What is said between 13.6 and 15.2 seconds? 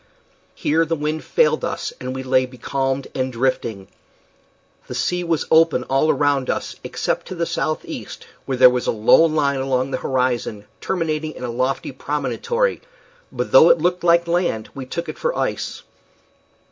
it looked like land we took it